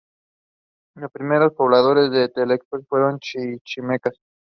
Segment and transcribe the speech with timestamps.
[0.95, 4.15] Los primeros pobladores de Tultepec fueron los Chichimecas.